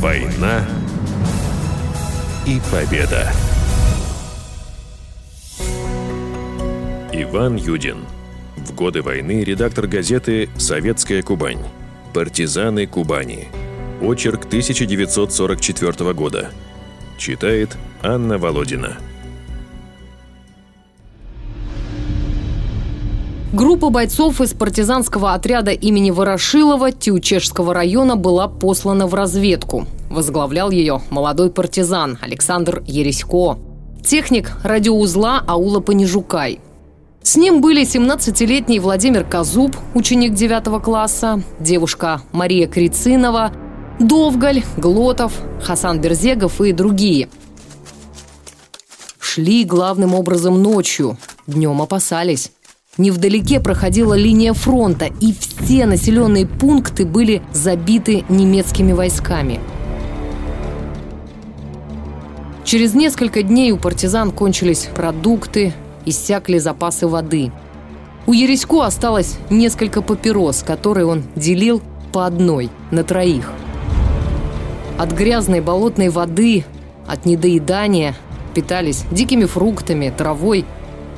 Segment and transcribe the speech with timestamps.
[0.00, 0.64] Война
[2.46, 3.32] и победа.
[7.12, 8.04] Иван Юдин.
[8.56, 11.64] В годы войны редактор газеты «Советская Кубань».
[12.14, 13.48] «Партизаны Кубани».
[14.00, 16.52] Очерк 1944 года.
[17.18, 18.98] Читает Анна Володина.
[23.52, 29.86] Группа бойцов из партизанского отряда имени Ворошилова Тиучешского района была послана в разведку.
[30.10, 33.58] Возглавлял ее молодой партизан Александр Ересько.
[34.04, 36.60] Техник радиоузла аула Понижукай.
[37.22, 43.52] С ним были 17-летний Владимир Казуб, ученик 9 класса, девушка Мария Крицинова,
[43.98, 47.30] Довгаль, Глотов, Хасан Берзегов и другие.
[49.18, 52.52] Шли главным образом ночью, днем опасались.
[52.98, 59.60] Невдалеке проходила линия фронта, и все населенные пункты были забиты немецкими войсками.
[62.64, 65.72] Через несколько дней у партизан кончились продукты,
[66.06, 67.52] иссякли запасы воды.
[68.26, 71.80] У Ересько осталось несколько папирос, которые он делил
[72.12, 73.52] по одной на троих.
[74.98, 76.64] От грязной болотной воды,
[77.06, 78.16] от недоедания
[78.54, 80.64] питались дикими фруктами, травой,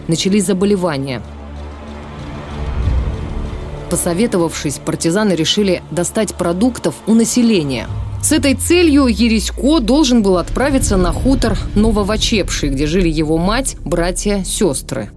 [0.08, 1.22] начались заболевания–
[3.90, 7.88] Посоветовавшись, партизаны решили достать продуктов у населения.
[8.22, 14.44] С этой целью Ересько должен был отправиться на хутор Нововочепший, где жили его мать, братья,
[14.44, 15.10] сестры.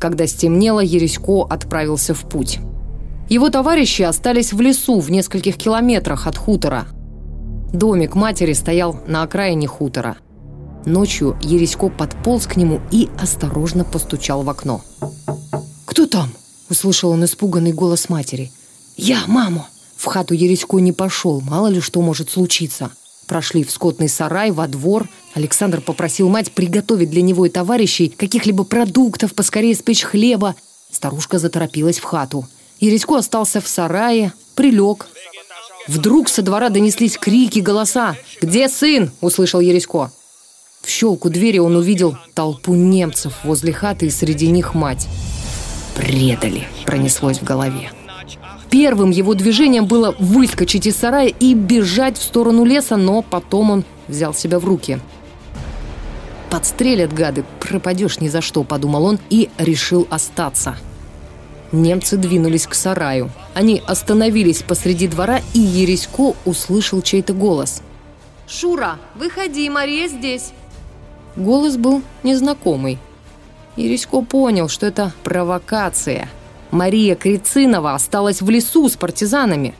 [0.00, 2.58] Когда стемнело, Ересько отправился в путь.
[3.28, 6.86] Его товарищи остались в лесу в нескольких километрах от хутора.
[7.72, 10.16] Домик матери стоял на окраине хутора.
[10.84, 14.80] Ночью Ересько подполз к нему и осторожно постучал в окно.
[15.84, 16.30] «Кто там?»
[16.68, 18.50] Услышал он испуганный голос матери.
[18.96, 22.90] «Я, мама!» В хату Ересько не пошел, мало ли что может случиться.
[23.26, 25.08] Прошли в скотный сарай, во двор.
[25.34, 30.54] Александр попросил мать приготовить для него и товарищей каких-либо продуктов, поскорее спечь хлеба.
[30.92, 32.46] Старушка заторопилась в хату.
[32.78, 35.08] Ересько остался в сарае, прилег.
[35.88, 38.16] Вдруг со двора донеслись крики, голоса.
[38.40, 40.12] «Где сын?»– услышал Ересько.
[40.82, 45.08] В щелку двери он увидел толпу немцев возле хаты и среди них мать
[45.96, 47.90] предали, пронеслось в голове.
[48.70, 53.84] Первым его движением было выскочить из сарая и бежать в сторону леса, но потом он
[54.06, 55.00] взял себя в руки.
[56.50, 60.76] «Подстрелят, гады, пропадешь ни за что»,— подумал он и решил остаться.
[61.72, 63.30] Немцы двинулись к сараю.
[63.54, 67.82] Они остановились посреди двора, и Ересько услышал чей-то голос.
[68.46, 70.52] «Шура, выходи, Мария здесь!»
[71.34, 72.98] Голос был незнакомый.
[73.76, 76.28] Ирисько понял, что это провокация.
[76.70, 79.74] Мария Крицинова осталась в лесу с партизанами.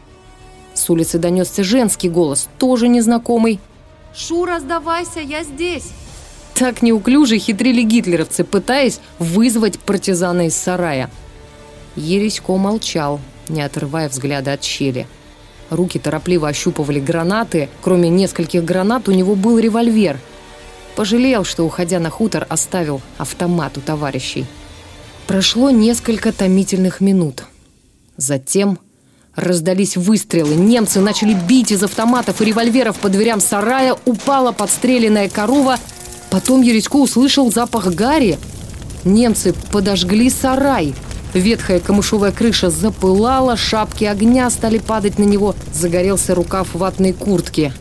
[0.75, 3.59] С улицы донесся женский голос, тоже незнакомый.
[4.15, 5.91] «Шура, сдавайся, я здесь!»
[6.55, 11.11] Так неуклюже хитрили гитлеровцы, пытаясь вызвать партизана из сарая.
[11.97, 15.07] Ересько молчал, не отрывая взгляда от щели.
[15.69, 17.69] Руки торопливо ощупывали гранаты.
[17.83, 20.19] Кроме нескольких гранат у него был револьвер–
[20.97, 24.47] Пожалел, что, уходя на хутор, оставил автомат у товарищей.
[25.27, 27.43] Прошло несколько томительных минут.
[28.17, 28.79] Затем
[29.35, 30.55] раздались выстрелы.
[30.55, 33.95] Немцы начали бить из автоматов и револьверов по дверям сарая.
[34.07, 35.77] Упала подстреленная корова.
[36.31, 38.39] Потом Ересько услышал запах гари.
[39.05, 40.95] Немцы подожгли сарай.
[41.35, 45.55] Ветхая камышовая крыша запылала, шапки огня стали падать на него.
[45.75, 47.75] Загорелся рукав ватной куртки.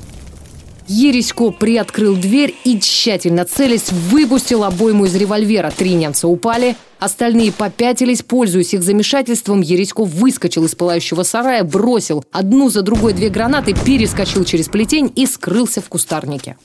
[0.88, 5.72] Ересько приоткрыл дверь и, тщательно целясь, выпустил обойму из револьвера.
[5.76, 8.22] Три немца упали, остальные попятились.
[8.22, 14.44] Пользуясь их замешательством, Ересько выскочил из пылающего сарая, бросил одну за другой две гранаты, перескочил
[14.44, 16.56] через плетень и скрылся в кустарнике.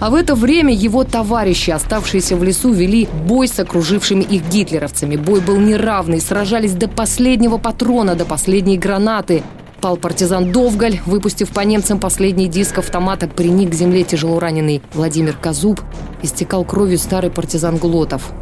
[0.00, 5.16] А в это время его товарищи, оставшиеся в лесу, вели бой с окружившими их гитлеровцами.
[5.16, 9.42] Бой был неравный, сражались до последнего патрона, до последней гранаты–
[9.86, 15.36] Пал партизан Довгаль, выпустив по немцам последний диск автомата, приник к земле тяжело раненый Владимир
[15.36, 15.80] Казуб,
[16.22, 18.32] истекал кровью старый партизан Глотов.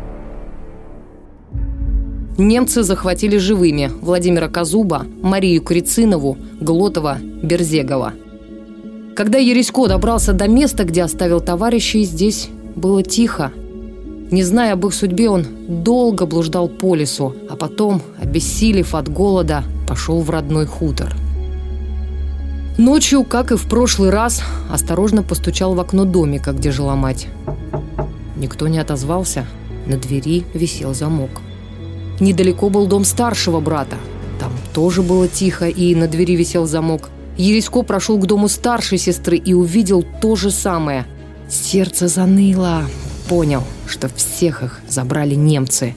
[2.39, 8.15] Немцы захватили живыми Владимира Казуба, Марию Крицинову, Глотова, Берзегова.
[9.15, 13.53] Когда Ересько добрался до места, где оставил товарищей, здесь было тихо.
[14.31, 19.63] Не зная об их судьбе, он долго блуждал по лесу, а потом, обессилев от голода,
[19.87, 21.15] пошел в родной хутор–
[22.77, 27.29] Ночью, как и в прошлый раз, осторожно постучал в окно домика, где жила мать.
[28.37, 29.47] Никто не отозвался.
[29.87, 31.31] На двери висел замок.
[32.19, 33.97] Недалеко был дом старшего брата.
[34.41, 37.11] Там тоже было тихо, и на двери висел замок.
[37.37, 41.07] Ересько прошел к дому старшей сестры и увидел то же самое.
[41.49, 42.83] Сердце заныло.
[43.29, 45.95] Понял, что всех их забрали немцы.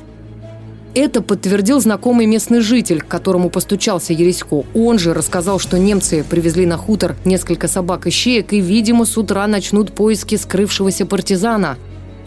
[0.94, 4.63] Это подтвердил знакомый местный житель, к которому постучался Ересько.
[4.74, 9.18] Он же рассказал, что немцы привезли на хутор несколько собак и щеек, и, видимо, с
[9.18, 11.78] утра начнут поиски скрывшегося партизана.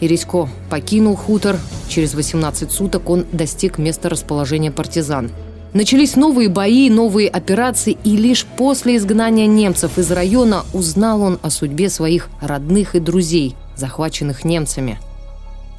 [0.01, 1.59] Ересько покинул хутор.
[1.89, 5.31] Через 18 суток он достиг места расположения партизан.
[5.73, 11.51] Начались новые бои, новые операции, и лишь после изгнания немцев из района узнал он о
[11.51, 14.99] судьбе своих родных и друзей, захваченных немцами–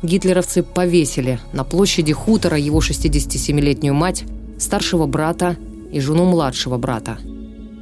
[0.04, 4.24] гитлеровцы повесили на площади хутора его 67-летнюю мать,
[4.58, 5.58] старшего брата
[5.92, 7.18] и жену младшего брата.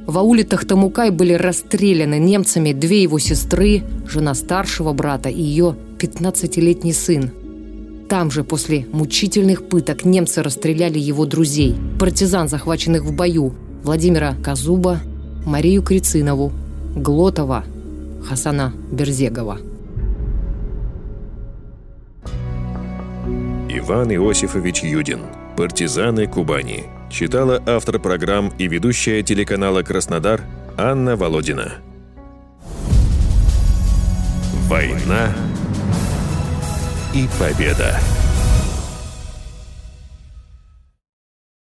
[0.06, 6.92] В ауле Тахтамукай были расстреляны немцами две его сестры, жена старшего брата и ее 15-летний
[6.92, 7.30] сын.
[8.08, 14.98] Там же после мучительных пыток немцы расстреляли его друзей, партизан, захваченных в бою, Владимира Казуба,
[15.46, 16.50] Марию Крицинову,
[16.96, 17.64] Глотова,
[18.28, 19.58] Хасана Берзегова.
[23.72, 25.26] Иван Иосифович Юдин.
[25.56, 26.86] «Партизаны Кубани».
[27.08, 30.40] Читала автор программ и ведущая телеканала «Краснодар»
[30.76, 31.74] Анна Володина.
[34.68, 35.32] Война
[37.14, 38.00] и победа.